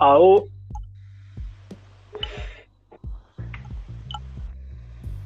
[0.00, 0.48] Au.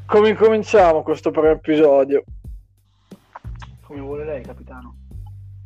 [0.06, 2.22] Come incominciamo questo primo episodio?
[3.82, 4.96] Come vuole lei, capitano?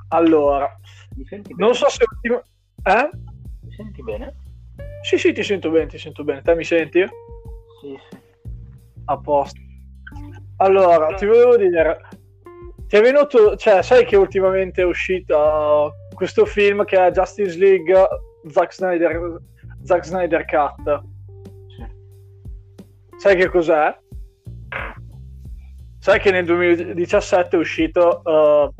[0.09, 0.69] Allora,
[1.17, 1.67] Mi senti bene?
[1.67, 2.05] non so se...
[2.09, 2.43] ultimo-
[2.85, 3.11] Eh?
[3.63, 4.35] Mi senti bene?
[5.03, 6.43] Sì, sì, ti sento bene, ti sento bene.
[6.43, 7.01] Te mi senti?
[7.81, 8.17] Sì, sì.
[9.07, 9.61] A posto.
[10.59, 12.09] Allora, ti volevo dire,
[12.87, 18.09] ti è venuto, cioè, sai che ultimamente è uscito questo film che è Justice League
[18.49, 19.41] Zack Snyder,
[19.83, 21.03] Zack Snyder Cut.
[21.69, 21.85] sì.
[23.17, 23.97] Sai che cos'è?
[25.99, 28.73] Sai che nel 2017 è uscito uh,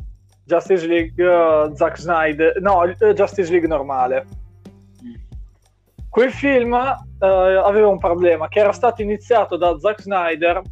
[0.45, 4.27] Justice League uh, Zack Snyder, no, eh, Justice League normale.
[5.05, 5.15] Mm.
[6.09, 10.63] Quel film aveva un problema che era stato iniziato da Zack Snyder,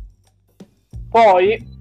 [1.08, 1.72] poi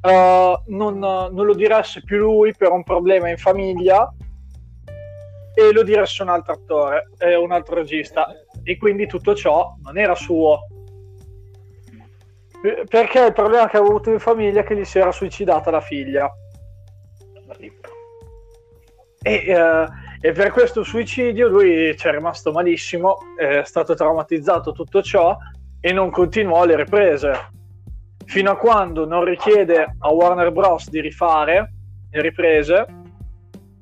[0.00, 4.10] non, non lo diresse più lui per un problema in famiglia
[5.58, 8.28] e lo diresse un altro attore, eh, un altro regista
[8.62, 10.60] e quindi tutto ciò non era suo.
[12.62, 15.72] Eh, Perché il problema che aveva avuto in famiglia è che gli si era suicidata
[15.72, 16.32] la figlia.
[19.20, 19.86] E, eh,
[20.20, 25.36] e per questo suicidio lui ci è rimasto malissimo, è stato traumatizzato tutto ciò
[25.80, 27.32] e non continuò le riprese.
[28.26, 30.88] Fino a quando non richiede a Warner Bros.
[30.88, 31.72] di rifare
[32.10, 32.86] le riprese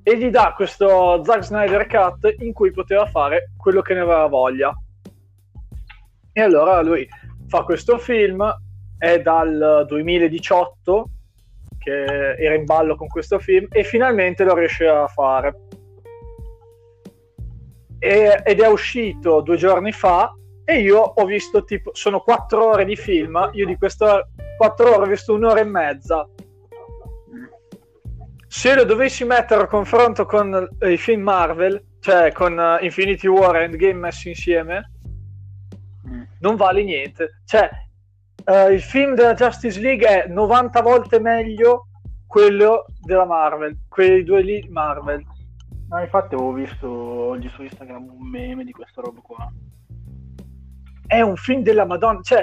[0.09, 4.27] e gli dà questo Zack Snyder Cut in cui poteva fare quello che ne aveva
[4.29, 4.73] voglia.
[6.33, 7.09] E allora lui
[7.49, 8.49] fa questo film,
[8.97, 11.09] è dal 2018
[11.77, 15.57] che era in ballo con questo film e finalmente lo riesce a fare.
[17.99, 20.33] E- ed è uscito due giorni fa
[20.65, 25.05] e io ho visto tipo, sono quattro ore di film, io di queste quattro ore
[25.05, 26.29] ho visto un'ora e mezza.
[28.57, 33.27] Se lo dovessi mettere a confronto con eh, i film Marvel, cioè con eh, Infinity
[33.27, 34.93] War e Endgame messi insieme,
[36.09, 36.22] Mm.
[36.39, 37.43] non vale niente.
[37.44, 37.69] Cioè,
[38.47, 41.89] eh, il film della Justice League è 90 volte meglio
[42.27, 45.23] quello della Marvel, quei due lì Marvel.
[45.91, 49.53] No, infatti avevo visto oggi su Instagram un meme di questa roba qua.
[51.06, 52.43] È un film della Madonna, cioè,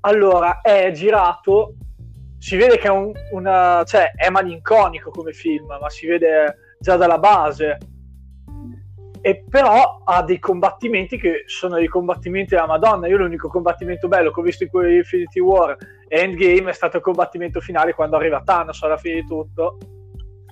[0.00, 1.76] allora, è girato,
[2.42, 6.96] si vede che è un, una, cioè, è malinconico come film, ma si vede già
[6.96, 7.78] dalla base.
[9.20, 13.06] E però ha dei combattimenti che sono dei combattimenti della Madonna.
[13.06, 15.76] Io l'unico combattimento bello che ho visto in quei Infinity War
[16.08, 19.78] e Endgame è stato il combattimento finale quando arriva Thanos alla fine di tutto.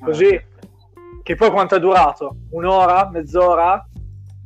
[0.00, 0.32] Così.
[0.32, 0.42] Ah,
[1.24, 2.36] Che poi quanto è durato?
[2.50, 3.10] Un'ora?
[3.10, 3.84] Mezz'ora?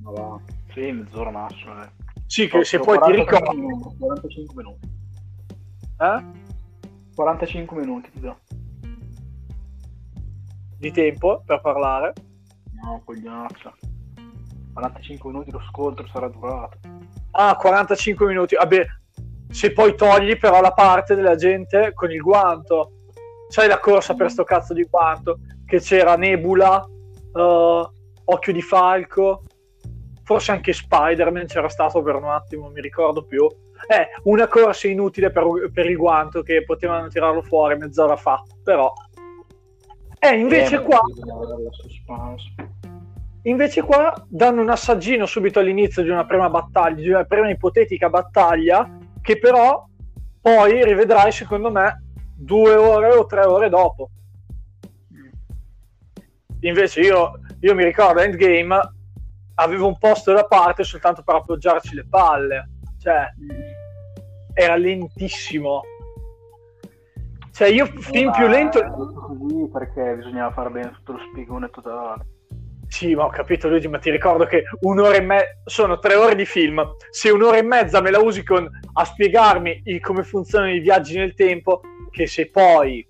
[0.02, 0.40] Ma va.
[0.72, 1.82] Sì, mezz'ora massimo.
[1.82, 1.88] eh.
[2.26, 3.60] Sì, che se poi ti 45 ricordi.
[3.60, 4.88] minuti, 45 minuti.
[6.00, 6.42] Eh?
[7.14, 8.36] 45 minuti ti do.
[10.78, 12.12] Di tempo per parlare.
[12.82, 13.72] No, cogliazza.
[14.72, 16.78] 45 minuti lo scontro sarà durato.
[17.30, 18.56] Ah, 45 minuti.
[18.56, 18.86] Vabbè,
[19.48, 22.90] se poi togli però la parte della gente con il guanto.
[23.48, 25.38] Sai la corsa per sto cazzo di guanto?
[25.64, 26.84] Che c'era Nebula,
[27.32, 27.88] eh,
[28.24, 29.44] Occhio di Falco,
[30.24, 33.46] forse anche Spider-Man c'era stato per un attimo, mi ricordo più.
[33.86, 38.92] Eh, una corsa inutile per, per il guanto che potevano tirarlo fuori mezz'ora fa, però...
[40.18, 41.00] Eh, invece Eh, qua...
[43.46, 48.08] Invece qua danno un assaggino subito all'inizio di una prima battaglia, di una prima ipotetica
[48.08, 49.86] battaglia, che però
[50.40, 54.08] poi rivedrai secondo me due ore o tre ore dopo.
[56.60, 58.80] Invece io, io mi ricordo Endgame
[59.56, 63.30] avevo un posto da parte soltanto per appoggiarci le palle, cioè
[64.54, 65.82] era lentissimo.
[67.52, 68.80] Cioè io film più lento...
[68.82, 72.26] Così perché bisognava fare bene tutto lo spiegone totale.
[72.88, 76.34] Sì, ma ho capito Luigi, ma ti ricordo che un'ora e mezza sono tre ore
[76.34, 76.94] di film.
[77.10, 81.16] Se un'ora e mezza me la usi con a spiegarmi i- come funzionano i viaggi
[81.16, 83.06] nel tempo, che se poi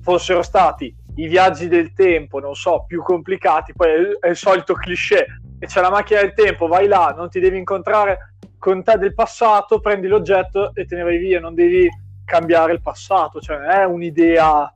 [0.00, 4.36] fossero stati i viaggi del tempo, non so, più complicati, poi è il, è il
[4.36, 5.26] solito cliché,
[5.58, 9.14] e c'è la macchina del tempo, vai là, non ti devi incontrare con te del
[9.14, 11.88] passato, prendi l'oggetto e te ne vai via, non devi
[12.26, 14.72] cambiare il passato, cioè non è un'idea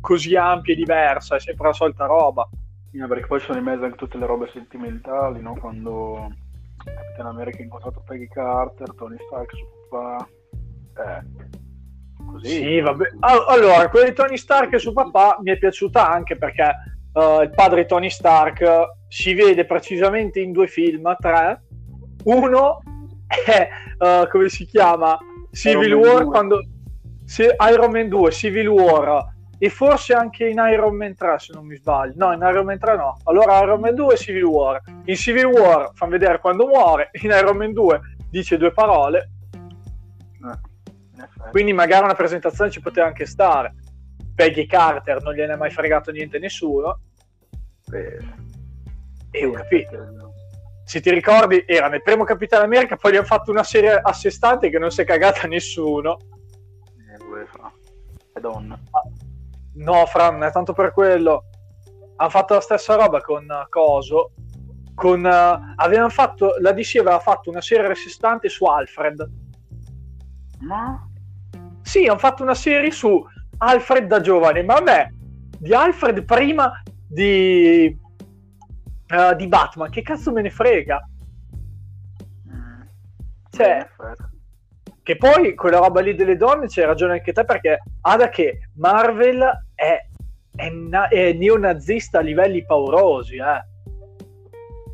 [0.00, 2.48] così ampia e diversa, è sempre la solita roba.
[2.92, 5.54] No, perché poi sono in mezzo anche tutte le robe sentimentali, no?
[5.54, 6.32] Quando
[6.82, 10.28] Capitan America ha incontrato Peggy Carter, Tony Stark, suo papà.
[10.96, 11.22] Eh,
[12.24, 12.48] così.
[12.48, 13.04] Sì, vabbè.
[13.20, 16.72] Al- Allora, quella di Tony Stark e suo papà mi è piaciuta anche perché
[17.12, 18.64] eh, il padre di Tony Stark
[19.08, 21.62] si vede precisamente in due film, tre.
[22.24, 22.80] Uno
[23.46, 25.18] eh, come si chiama?
[25.50, 26.24] Civil Iron War, 2.
[26.30, 26.60] quando...
[27.24, 31.64] sì, Iron Man 2, Civil War, e forse anche in Iron Man 3 se non
[31.66, 32.14] mi sbaglio.
[32.16, 33.18] No, in Iron Man 3 no.
[33.24, 34.80] Allora Iron Man 2 e Civil War.
[35.04, 38.00] In Civil War fanno vedere quando muore, in Iron Man 2
[38.30, 39.30] dice due parole.
[40.42, 43.74] Eh, Quindi magari una presentazione ci poteva anche stare.
[44.34, 46.98] Peggy Carter non gliene è mai fregato niente a nessuno.
[47.92, 48.18] Eh,
[49.30, 50.23] E ho capito.
[50.84, 54.12] Se ti ricordi, era nel primo Capitano America, poi gli hanno fatto una serie a
[54.12, 56.18] sé stante che non si è cagata nessuno.
[57.10, 57.72] eh, UEFA.
[58.32, 58.78] È donna.
[59.74, 61.44] No, Fran, è tanto per quello.
[62.16, 64.32] Hanno fatto la stessa roba con uh, Coso.
[64.94, 69.28] Con, uh, avevano fatto, la DC aveva fatto una serie a sé stante su Alfred.
[70.60, 71.02] Ma
[71.82, 73.24] Sì, hanno fatto una serie su
[73.58, 75.14] Alfred da giovane, ma a me
[75.58, 77.96] di Alfred prima di,
[79.08, 81.08] uh, di Batman, che cazzo me ne frega?
[82.48, 82.82] mm,
[83.50, 83.88] Cioè,
[85.02, 88.68] che poi quella roba lì delle donne c'hai ragione anche te perché ha da che
[88.76, 90.06] Marvel è,
[90.56, 93.64] è, na- è neonazista a livelli paurosi eh.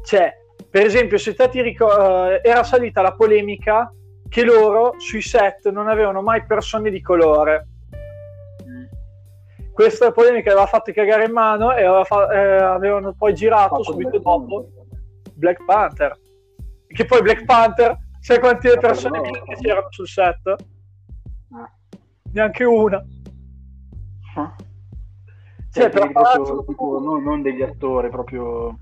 [0.05, 0.37] cioè
[0.69, 3.93] per esempio se te ti ricordi era salita la polemica
[4.31, 7.67] che loro sui set non avevano mai persone di colore.
[9.81, 13.82] Questa polemica aveva fatto cagare in mano e aveva fa- eh, avevano poi girato Fatto
[13.85, 14.69] subito Black dopo.
[15.35, 16.19] Black Panther
[16.87, 20.55] che poi Black Panther sai quante Ma persone che c'erano sul set?
[21.53, 21.71] Ah.
[22.32, 23.03] neanche una
[24.37, 24.55] Ah.
[25.73, 28.76] Cioè, Cioè, proprio, tipo, non, non degli attori, proprio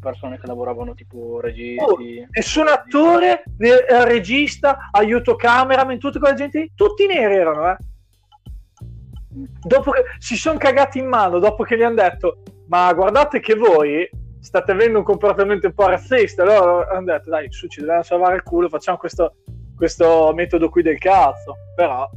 [0.00, 2.26] persone che lavoravano tipo Oh, registi.
[2.30, 7.76] nessun attore, né, eh, regista, aiuto cameraman, tutta quella gente tutti neri erano, eh.
[9.34, 13.54] Dopo che si sono cagati in mano, dopo che gli hanno detto, ma guardate che
[13.54, 14.08] voi
[14.38, 18.36] state avendo un comportamento un po' razzista, allora hanno detto, dai, su, ci dobbiamo salvare
[18.36, 19.36] il culo, facciamo questo,
[19.74, 21.56] questo metodo qui del cazzo.
[21.74, 22.08] Però,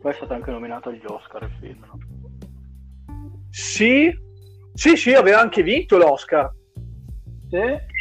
[0.00, 1.98] Poi è stato anche nominato agli Oscar il film, no?
[3.50, 4.12] sì,
[4.74, 6.52] sì, sì, aveva anche vinto l'Oscar.
[7.48, 7.94] Sì?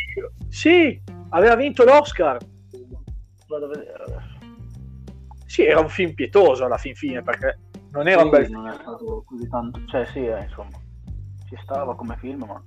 [0.49, 2.37] Sì, aveva vinto l'Oscar.
[3.47, 4.33] Vado a vedere adesso.
[5.45, 7.59] Sì, era un film pietoso alla fin fine perché
[7.95, 8.61] non era un bel film.
[8.61, 9.79] non è stato così tanto.
[9.87, 10.77] Cioè, sì, eh, insomma,
[11.47, 12.61] ci stava come film, ma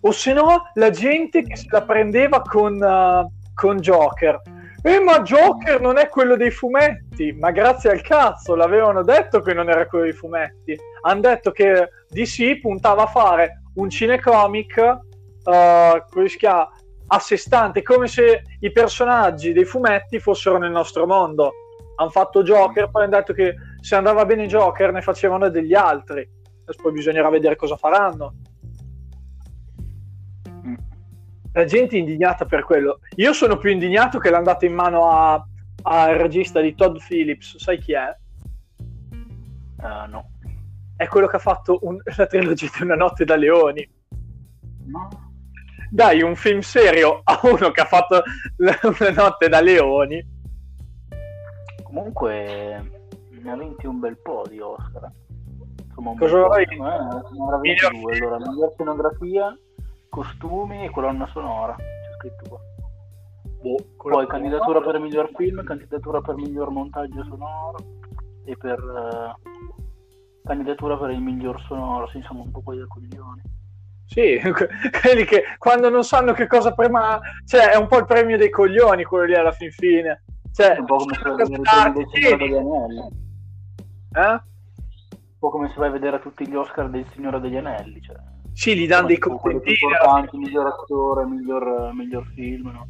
[0.00, 4.40] O se no, la gente che se la prendeva con, uh, con Joker.
[4.82, 7.32] Eh, ma Joker non è quello dei fumetti.
[7.32, 10.76] Ma grazie al cazzo, l'avevano detto che non era quello dei fumetti.
[11.02, 16.70] Hanno detto che DC puntava a fare un cinecomic, uh, come si chiama,
[17.08, 21.52] a sé stante, come se i personaggi dei fumetti fossero nel nostro mondo.
[21.96, 23.54] Hanno fatto Joker, poi hanno detto che
[23.86, 26.28] se andava bene Joker ne facevano degli altri.
[26.62, 28.34] Adesso poi bisognerà vedere cosa faranno.
[31.52, 32.98] La gente è indignata per quello.
[33.14, 35.40] Io sono più indignato che l'ha andata in mano a-
[35.82, 37.58] al regista di Todd Phillips.
[37.58, 38.08] Sai chi è?
[39.78, 40.30] eh, no.
[40.96, 43.88] È quello che ha fatto un- la trilogia di Una notte da leoni.
[44.86, 45.08] No.
[45.90, 48.20] Dai un film serio a uno che ha fatto
[48.56, 50.26] la- Una notte da leoni.
[51.84, 52.95] Comunque
[53.46, 55.10] ne ha vinti un bel po' di Oscar.
[55.86, 56.36] Insomma, un Cosa
[57.60, 58.14] Miglior due.
[58.14, 58.26] film.
[58.32, 59.58] Allora, miglior scenografia,
[60.08, 61.74] costumi e colonna sonora.
[61.76, 61.84] C'è
[62.18, 62.58] scritto qua.
[63.62, 67.76] Boh, Poi candidatura per miglior film, candidatura per miglior montaggio sonoro
[68.44, 69.50] e per eh,
[70.44, 73.42] candidatura per il miglior sonoro, sì, insomma un po' quelli da coglioni.
[74.06, 74.38] Sì,
[75.02, 77.18] quelli che quando non sanno che cosa prima...
[77.44, 80.22] Cioè, è un po' il premio dei coglioni quello lì alla fin fine.
[80.52, 82.36] Cioè, È un po' come se vai a vedere Ah, i del Signore sì.
[82.36, 83.24] degli Anelli.
[84.12, 84.30] Eh?
[84.30, 88.00] Un po' come se vai a vedere tutti gli Oscar del Signore degli Anelli.
[88.00, 88.16] Cioè,
[88.52, 89.76] Sì, gli danno dei contentini.
[89.82, 92.88] importanti, miglior attore, miglior, miglior film, no?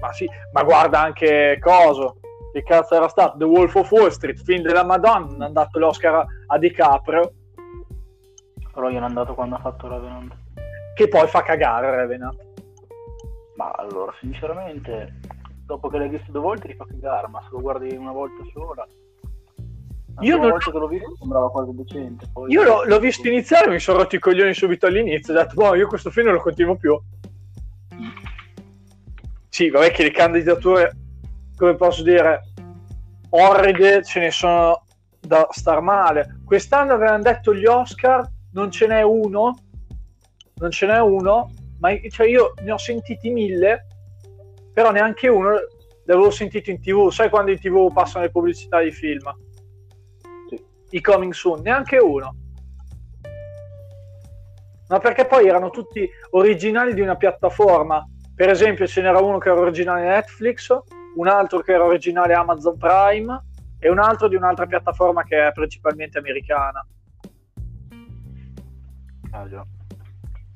[0.00, 2.20] Ma sì, ma guarda anche Coso.
[2.52, 3.36] Che cazzo era stato?
[3.38, 7.32] The Wolf of Wall Street, film della Madonna, hanno dato l'Oscar a, DiCaprio,
[8.72, 10.34] Però io ne andato quando ha fatto Revenant.
[10.94, 12.36] che poi fa cagare Revenant.
[13.56, 15.14] Ma allora, sinceramente,
[15.66, 18.42] dopo che l'hai visto due volte ti fa cagare, ma se lo guardi una volta
[18.52, 18.86] sola...
[20.20, 22.28] Io non- volta che l'ho visto sembrava quasi decente.
[22.32, 22.50] Poi...
[22.50, 25.74] Io l'ho, l'ho visto iniziare, mi sono rotto i coglioni subito all'inizio, ho detto, boh,
[25.74, 27.00] io questo film non lo continuo più.
[29.48, 30.96] Sì, vabbè che le candidature,
[31.56, 32.42] come posso dire,
[33.30, 34.84] orride ce ne sono
[35.20, 36.40] da star male.
[36.44, 39.56] Quest'anno avevano detto gli Oscar, non ce n'è uno,
[40.54, 43.86] non ce n'è uno, ma cioè io ne ho sentiti mille,
[44.72, 45.50] però neanche uno
[46.04, 47.10] l'avevo sentito in tv.
[47.10, 49.30] Sai quando in tv passano le pubblicità di film?
[50.90, 52.34] I coming soon, neanche uno.
[54.88, 58.06] Ma perché poi erano tutti originali di una piattaforma.
[58.34, 60.74] Per esempio, ce n'era uno che era originale Netflix,
[61.16, 63.42] un altro che era originale Amazon Prime,
[63.78, 66.86] e un altro di un'altra piattaforma che è principalmente americana.
[69.30, 69.64] Ah, già.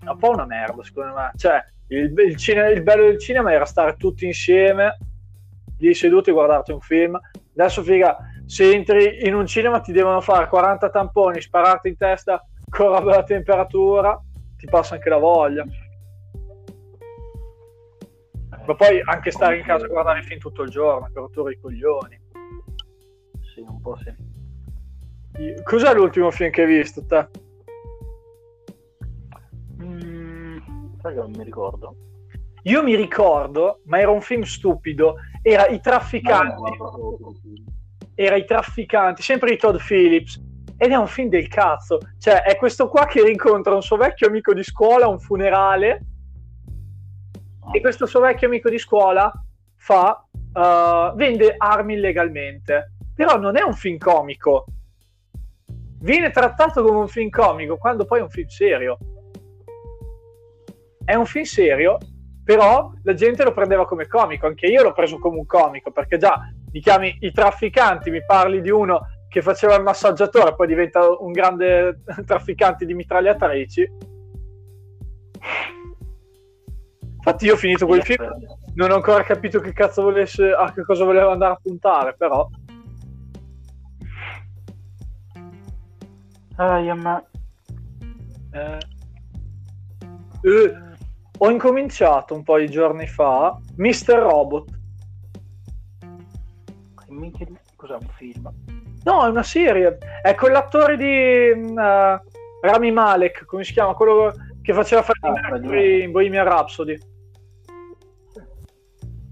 [0.05, 1.31] È un po' una merda, secondo me.
[1.37, 4.97] Cioè, il, il, cine, il bello del cinema era stare tutti insieme,
[5.79, 7.19] lì seduti guardarti un film.
[7.55, 8.17] Adesso, figa,
[8.53, 13.01] se entri in un cinema ti devono fare 40 tamponi, spararti in testa con la
[13.01, 14.23] bella temperatura,
[14.59, 15.65] ti passa anche la voglia.
[18.67, 21.53] Ma poi anche stare in casa a guardare il film tutto il giorno, per rotture
[21.55, 22.21] i coglioni.
[23.55, 24.13] Sì, un po' sì.
[25.63, 27.29] Cos'è l'ultimo film che hai visto te?
[29.83, 30.59] Mm,
[31.01, 31.97] sai che non mi ricordo.
[32.65, 36.77] Io mi ricordo, ma era un film stupido, era I Trafficanti.
[38.15, 40.41] Era I Trafficanti, sempre di Todd Phillips.
[40.77, 41.99] Ed è un film del cazzo.
[42.19, 46.07] Cioè, è questo qua che rincontra un suo vecchio amico di scuola a un funerale
[47.71, 49.33] e questo suo vecchio amico di scuola
[49.77, 54.67] fa, uh, vende armi illegalmente, però non è un film comico.
[56.01, 58.99] Viene trattato come un film comico quando poi è un film serio.
[61.05, 61.99] È un film serio,
[62.45, 66.19] però la gente lo prendeva come comico, anche io l'ho preso come un comico, perché
[66.19, 66.41] già
[66.73, 71.33] mi chiami i trafficanti, mi parli di uno che faceva il massaggiatore, poi diventa un
[71.33, 74.11] grande trafficante di mitragliatrici
[77.25, 78.29] Infatti io ho finito quel film,
[78.75, 82.49] non ho ancora capito che cazzo volesse, a che cosa voleva andare a puntare, però...
[86.57, 87.25] Ah, ma...
[88.51, 88.79] Eh,
[90.43, 90.75] eh,
[91.39, 94.15] ho incominciato un po' di giorni fa Mr.
[94.15, 94.81] Robot.
[97.77, 98.51] Cos'è un film?
[99.05, 99.99] No, è una serie.
[100.23, 101.77] È con l'attore di uh,
[102.61, 103.95] Rami Malek, come si chiama?
[103.95, 106.99] Quello che faceva fare ah, in Bohemian Rhapsody.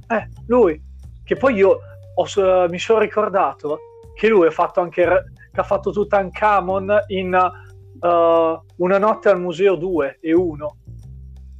[0.08, 0.82] Eh, lui.
[1.24, 1.78] Che poi io
[2.14, 3.78] ho, mi sono ricordato
[4.14, 5.04] che lui ha fatto anche
[5.52, 10.76] che ha fatto Tutankhamon in uh, Una notte al museo 2 e 1.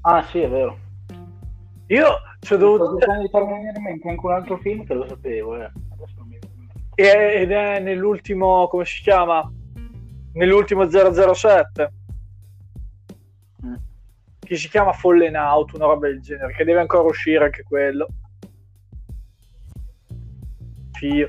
[0.03, 0.79] Ah, sì, è vero.
[1.89, 2.07] Io
[2.41, 5.71] ci ho dovuto di tornare in mente anche un altro film che lo sapevo, eh.
[7.03, 9.51] Ed è nell'ultimo, come si chiama?
[10.33, 11.93] Nell'ultimo 007
[13.65, 13.75] mm.
[14.39, 18.07] che si chiama Fallen Out, una roba del genere, che deve ancora uscire anche quello
[21.01, 21.29] figlio.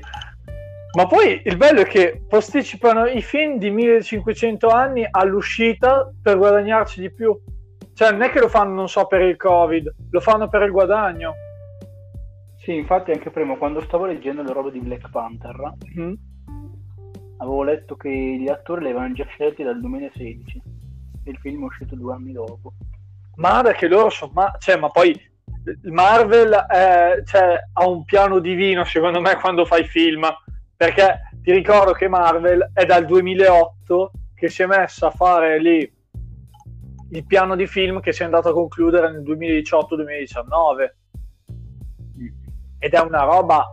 [0.94, 7.00] Ma poi il bello è che posticipano i film di 1500 anni all'uscita per guadagnarci
[7.00, 7.34] di più.
[7.94, 10.70] Cioè, non è che lo fanno, non so, per il Covid, lo fanno per il
[10.70, 11.34] guadagno.
[12.62, 16.12] Sì, infatti anche prima, quando stavo leggendo le robe di Black Panther, mm-hmm.
[17.38, 20.62] avevo letto che gli attori li avevano già scelti dal 2016
[21.24, 22.72] e il film è uscito due anni dopo.
[23.36, 24.30] Ma perché loro sono...
[24.32, 25.12] Ma, cioè, ma poi
[25.90, 30.24] Marvel è, cioè, ha un piano divino secondo me quando fai film
[30.76, 36.00] perché ti ricordo che Marvel è dal 2008 che si è messa a fare lì
[37.10, 41.01] il piano di film che si è andato a concludere nel 2018-2019
[42.82, 43.64] ed è una roba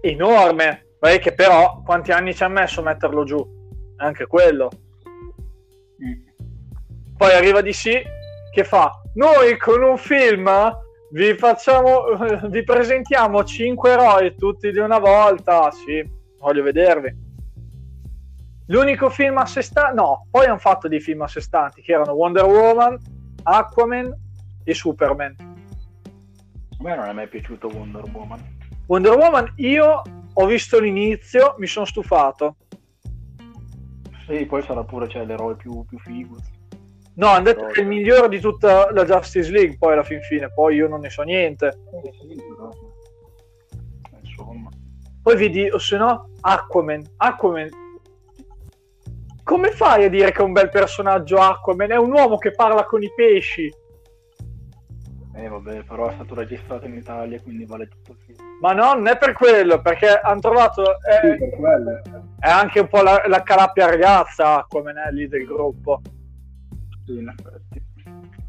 [0.00, 0.82] enorme
[1.20, 3.40] che però quanti anni ci ha messo a metterlo giù
[3.98, 4.68] anche quello
[6.02, 7.16] mm.
[7.16, 8.02] poi arriva di sì
[8.52, 10.50] che fa noi con un film
[11.10, 12.04] vi facciamo,
[12.48, 15.70] vi presentiamo 5 eroi tutti di una volta.
[15.70, 16.04] Sì,
[16.38, 17.24] voglio vedervi.
[18.68, 21.92] L'unico film a sé stante, no, poi hanno fatto dei film a sé stanti che
[21.92, 22.98] erano Wonder Woman,
[23.44, 24.12] Aquaman
[24.64, 25.45] e Superman.
[26.86, 28.40] A me non è mai piaciuto Wonder Woman.
[28.86, 30.02] Wonder Woman, io
[30.32, 32.58] ho visto l'inizio, mi sono stufato.
[34.24, 36.36] Sì, poi sarà pure cioè, l'eroe più, più figo.
[37.14, 40.20] No, hanno detto che è il migliore di tutta la Justice League, poi alla fin
[40.20, 41.76] fine, poi io non ne so niente.
[44.20, 44.70] Insomma.
[45.20, 47.02] Poi vedi, o se no, Aquaman.
[47.16, 47.68] Aquaman.
[49.42, 51.90] Come fai a dire che è un bel personaggio Aquaman?
[51.90, 53.74] È un uomo che parla con i pesci.
[55.38, 58.38] Eh vabbè, però è stato registrato in Italia, quindi vale tutto il film.
[58.60, 60.98] Ma no, non è per quello, perché hanno trovato...
[60.98, 61.44] È, sì,
[62.40, 66.00] è anche un po' la, la calappia ragazza è lì del gruppo.
[67.04, 67.84] Sì, in effetti.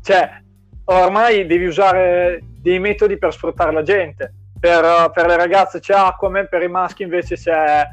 [0.01, 0.41] Cioè,
[0.85, 4.33] ormai devi usare dei metodi per sfruttare la gente.
[4.57, 7.85] Per, per le ragazze c'è Aquaman, per i maschi invece c'è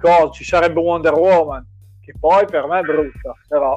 [0.00, 0.30] cosa?
[0.30, 1.66] Ci sarebbe Wonder Woman,
[2.00, 3.76] che poi per me è brutta, però.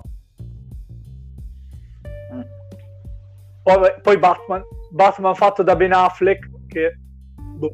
[3.75, 6.97] Poi, poi, Batman, Batman fatto da Ben Affleck, che
[7.35, 7.71] boh.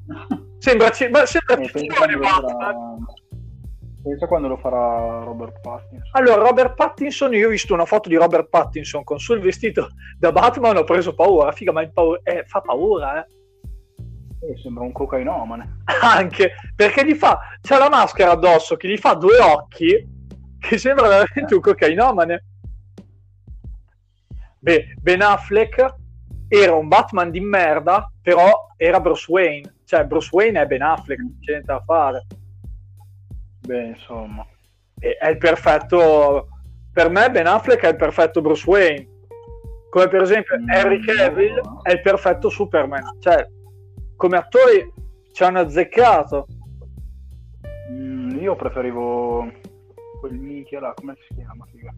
[0.58, 3.06] sembra, sembra, sembra eh, Batman.
[4.04, 6.10] Pensa quando lo farà Robert Pattinson.
[6.12, 9.88] Allora, Robert Pattinson, io ho visto una foto di Robert Pattinson con sul vestito
[10.20, 13.28] da Batman, ho preso paura, figa, ma paura, eh, fa paura, eh.
[14.42, 15.80] Eh, sembra un cocainomane.
[16.04, 20.14] Anche perché gli fa, c'ha la maschera addosso che gli fa due occhi
[20.60, 22.44] che sembra veramente un cocainomane.
[24.66, 25.96] Beh, Ben Affleck
[26.48, 29.76] era un Batman di merda, però era Bruce Wayne.
[29.86, 32.26] Cioè, Bruce Wayne è Ben Affleck, non c'è niente da fare.
[33.60, 34.44] Beh, insomma.
[34.98, 36.48] È il perfetto...
[36.92, 39.08] Per me Ben Affleck è il perfetto Bruce Wayne.
[39.92, 41.82] Come per esempio mm, Henry Cavill no.
[41.84, 43.20] è il perfetto Superman.
[43.20, 43.48] Cioè,
[44.16, 44.92] come attori
[45.32, 46.48] ci hanno azzeccato.
[47.92, 49.48] Mm, io preferivo
[50.20, 51.68] quel minchia là, come si chiama?
[51.70, 51.94] Figa?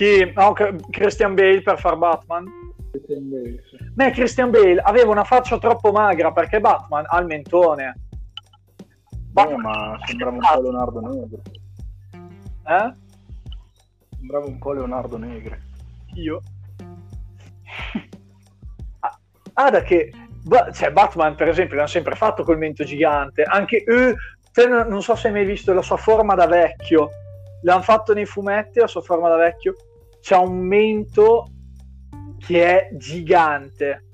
[0.00, 0.32] Chi?
[0.34, 0.54] No,
[0.88, 2.46] Christian Bale per far Batman?
[2.90, 3.76] Christian Bale, sì.
[3.92, 8.00] Beh, Christian Bale aveva una faccia troppo magra perché Batman ha il mentone.
[9.30, 11.42] Batman ma sembrava un po' Leonardo Negri.
[12.66, 12.94] Eh?
[14.16, 15.58] Sembrava un po' Leonardo Negri.
[16.14, 16.40] Io?
[19.52, 20.12] ah, da che...
[20.72, 23.42] Cioè, Batman, per esempio, l'hanno sempre fatto col mento gigante.
[23.42, 24.16] Anche eh,
[24.66, 27.10] non so se hai mai visto la sua forma da vecchio.
[27.64, 29.74] L'hanno fatto nei fumetti, la sua forma da vecchio.
[30.20, 31.46] C'ha un mento
[32.38, 34.06] che è gigante.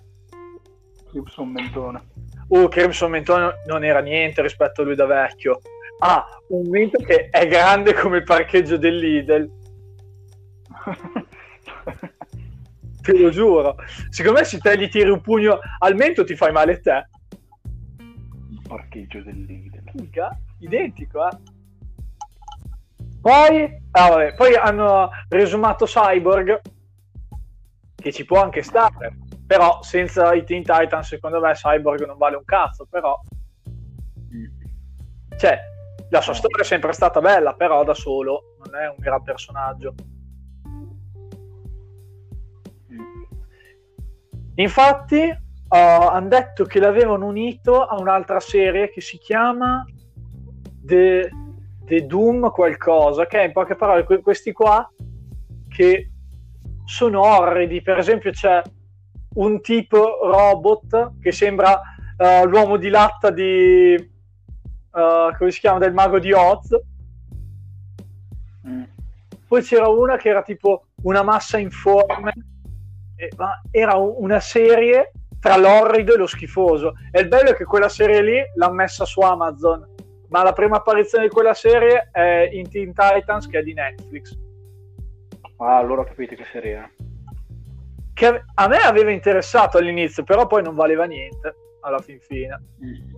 [1.08, 2.02] Crimson Mentone.
[2.48, 5.60] Oh, Crimson Mentone non era niente rispetto a lui da vecchio.
[5.98, 9.50] Ha ah, un mento che è grande come il parcheggio del Lidl.
[13.02, 13.76] te lo giuro.
[14.10, 17.08] Secondo me se te gli tiri un pugno al mento ti fai male te.
[17.98, 19.82] Il parcheggio del Lidl.
[19.94, 21.36] Mica, identico, eh.
[23.26, 26.60] Poi, ah, vabbè, poi hanno resumato Cyborg,
[27.96, 32.36] che ci può anche stare, però senza i Teen Titan secondo me Cyborg non vale
[32.36, 33.20] un cazzo, però...
[35.36, 35.58] Cioè,
[36.10, 39.94] la sua storia è sempre stata bella, però da solo non è un gran personaggio.
[44.54, 49.84] Infatti, uh, hanno detto che l'avevano unito a un'altra serie che si chiama
[50.80, 51.28] The,
[51.86, 54.88] The Doom qualcosa, che è in poche parole que- questi qua
[55.68, 56.10] che
[56.84, 57.80] sono orridi.
[57.80, 58.60] Per esempio, c'è
[59.34, 61.80] un tipo robot che sembra
[62.18, 66.76] uh, l'uomo di latta di uh, come si chiama del mago di Oz.
[68.66, 68.82] Mm.
[69.46, 72.32] Poi c'era una che era tipo una massa informe
[73.16, 76.94] eh, ma era una serie tra l'orrido e lo schifoso.
[77.10, 79.86] E il bello è che quella serie lì l'ha messa su Amazon,
[80.36, 84.36] ma la prima apparizione di quella serie è in Teen Titans, che è di Netflix.
[85.56, 86.90] Ah, allora capite che serie è.
[88.12, 92.62] Che a me aveva interessato all'inizio, però poi non valeva niente alla fin fine.
[92.84, 93.14] Mm.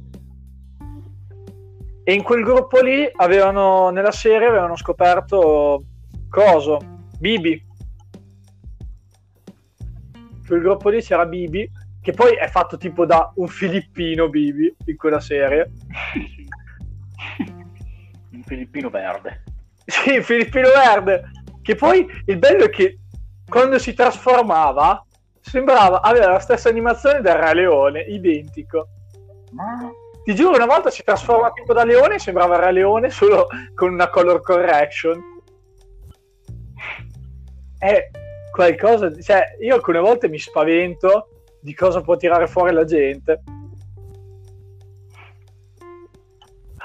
[2.04, 5.82] E in quel gruppo lì avevano, nella serie avevano scoperto
[6.30, 6.78] coso,
[7.18, 7.66] Bibi,
[10.46, 11.68] quel gruppo lì c'era Bibi,
[12.00, 15.72] che poi è fatto tipo da un filippino Bibi in quella serie.
[18.48, 19.44] filippino verde.
[19.88, 21.30] Sì, filippino verde.
[21.62, 22.98] Che poi il bello è che
[23.48, 25.02] quando si trasformava
[25.40, 28.88] sembrava avere la stessa animazione del Re Leone, identico.
[29.52, 29.90] Ma
[30.24, 33.94] ti giuro, una volta si trasforma tipo da leone e sembrava Re Leone solo con
[33.94, 35.18] una color correction.
[37.78, 38.10] È
[38.50, 41.28] qualcosa, cioè io alcune volte mi spavento
[41.62, 43.42] di cosa può tirare fuori la gente.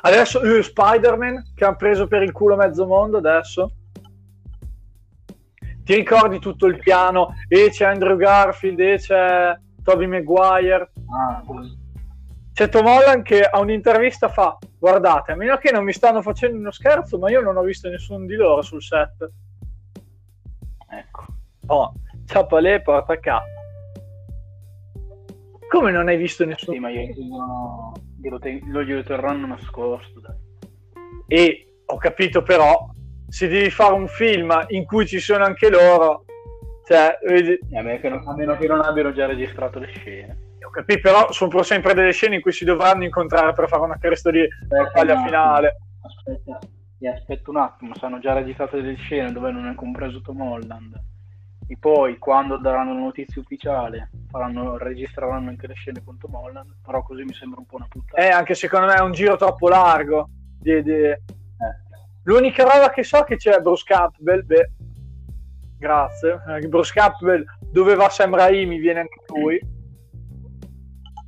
[0.06, 3.72] Adesso uh, Spider-Man che hanno preso per il culo mezzo mondo adesso.
[5.84, 7.36] Ti ricordi tutto il piano?
[7.48, 10.92] E c'è Andrew Garfield, e c'è Tobey Maguire.
[11.10, 11.42] Ah,
[12.54, 16.58] c'è Tom Holland che a un'intervista fa guardate, a meno che non mi stanno facendo
[16.58, 19.30] uno scherzo, ma io non ho visto nessuno di loro sul set.
[20.90, 21.26] Ecco.
[21.68, 21.94] Oh,
[22.26, 23.30] Ciapalè porta K.
[25.74, 26.76] Come non hai visto nessuno?
[26.76, 30.20] Sì, ma io, no, glielo, te- lo glielo terranno nascosto.
[30.20, 30.36] Dai.
[31.26, 32.92] E ho capito però,
[33.28, 36.26] se devi fare un film in cui ci sono anche loro,
[36.86, 37.58] cioè, vedi...
[37.76, 40.38] a, meno che non, meno che non abbiano già registrato le scene.
[40.64, 43.98] Ho capito, però sono sempre delle scene in cui si dovranno incontrare per fare una
[43.98, 45.78] cresta di battaglia finale.
[46.04, 46.60] Aspetta,
[47.12, 51.13] aspetta un attimo, se hanno già registrato delle scene dove non è compreso Tom Holland
[51.68, 56.76] e poi quando daranno la notizia ufficiale faranno, registreranno anche le scene con Tom Holland
[56.84, 59.36] però così mi sembra un po' una puttana eh anche secondo me è un giro
[59.36, 60.92] troppo largo di, di...
[60.92, 61.20] Eh.
[62.24, 64.72] l'unica roba che so che c'è Bruce Campbell beh
[65.78, 69.62] grazie eh, Bruce Campbell dove va Sam Raimi viene anche lui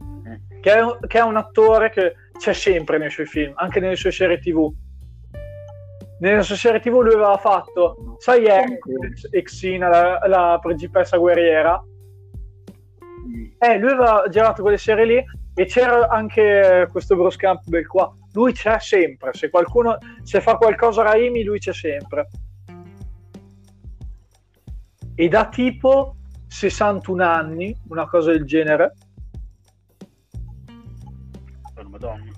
[0.04, 0.60] mm.
[0.62, 4.12] che, è, che è un attore che c'è sempre nei suoi film anche nelle sue
[4.12, 4.74] serie tv
[6.20, 8.46] nella sua serie tv lui aveva fatto sai
[9.32, 13.46] Exina la, la principessa guerriera mm.
[13.60, 15.24] eh lui aveva girato quelle serie lì
[15.58, 18.14] E c'era anche questo Bruce Campbell qua.
[18.34, 19.34] Lui c'è sempre.
[19.34, 22.28] Se qualcuno se fa qualcosa Raimi, lui c'è sempre.
[25.16, 28.96] E da tipo 61 anni, una cosa del genere.
[31.88, 32.32] Madonna.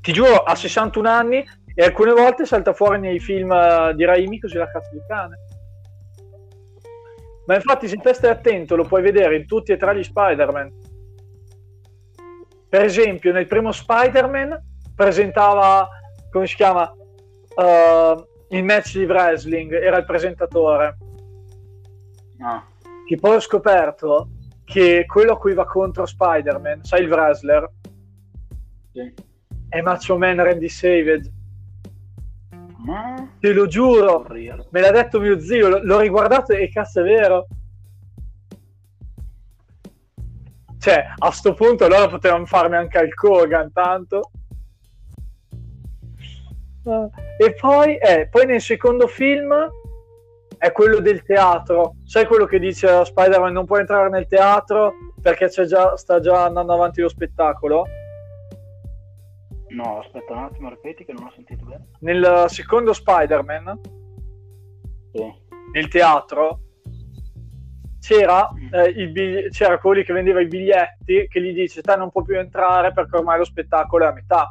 [0.00, 4.38] Ti giuro, ha 61 anni e alcune volte salta fuori nei film eh, di Raimi
[4.38, 5.38] così la cazzo di cane.
[7.46, 10.72] Ma infatti se te stai attento lo puoi vedere in tutti e tre gli Spider-Man.
[12.68, 14.58] Per esempio nel primo Spider-Man
[14.94, 15.88] presentava,
[16.30, 20.96] come si chiama, uh, il match di wrestling, era il presentatore.
[22.40, 22.64] Ah.
[23.06, 24.28] Che poi ho scoperto
[24.64, 27.68] che quello a cui va contro Spider-Man, sai il wrestler?
[28.92, 29.12] Sì.
[29.68, 31.30] È Macho Man Randy Savage.
[33.40, 37.46] Te lo giuro, me l'ha detto mio zio, l- l'ho riguardato e cazzo è vero.
[40.78, 44.30] Cioè, a sto punto allora potevamo farmi anche al Kogan, tanto.
[47.38, 49.54] E poi, eh, poi nel secondo film
[50.58, 51.94] è quello del teatro.
[52.04, 56.72] Sai quello che dice Spider-Man non può entrare nel teatro perché già, sta già andando
[56.72, 57.86] avanti lo spettacolo?
[59.74, 61.88] No, aspetta un attimo, ripeti che non ho sentito bene.
[62.00, 63.80] Nel secondo Spider-Man
[65.12, 65.32] Sì.
[65.72, 66.60] nel teatro
[68.00, 72.10] c'era, eh, il bigli- c'era quelli che vendeva i biglietti che gli dice te non
[72.10, 74.48] può più entrare perché ormai lo spettacolo è a metà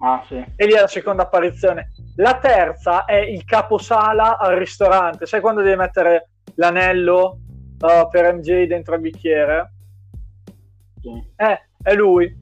[0.00, 0.36] Ah, sì.
[0.54, 5.60] e lì è la seconda apparizione la terza è il caposala al ristorante sai quando
[5.60, 7.40] devi mettere l'anello
[7.80, 9.72] uh, per MJ dentro il bicchiere
[11.00, 11.10] sì.
[11.34, 12.32] eh, è lui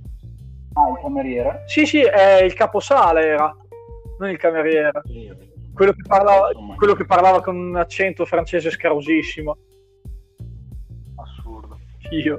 [1.09, 1.63] cameriere?
[1.67, 3.57] sì sì è il caposala era
[4.19, 5.03] non il cameriere
[5.73, 9.57] quello che parlava, quello che parlava con un accento francese scarosissimo
[11.17, 11.79] Assurdo.
[12.11, 12.39] Io.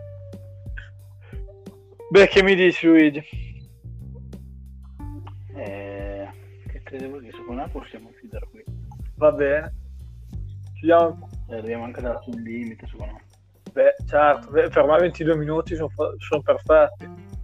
[2.10, 3.24] Beh, che mi dici Luigi?
[5.56, 6.28] Eh,
[6.68, 7.36] che te devo dire?
[7.36, 8.64] Secondo me possiamo chiudere qui.
[9.16, 9.74] Va bene.
[10.76, 11.30] Chiudiamo.
[11.50, 13.26] Eh, dobbiamo anche darci un limite, secondo me.
[13.74, 17.36] Beh, certo, beh, per me 22 minuti sono, sono perfetti.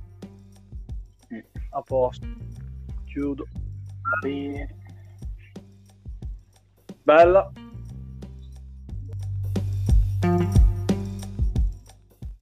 [1.73, 2.27] A posto.
[3.05, 3.45] Chiudo.
[7.05, 7.51] Bella.